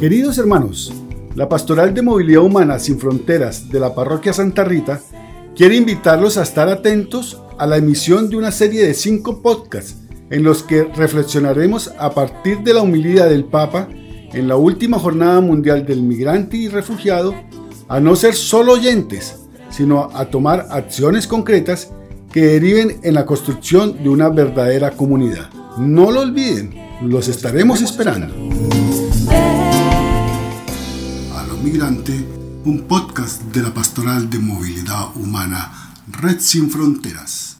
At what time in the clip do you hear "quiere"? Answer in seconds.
5.56-5.74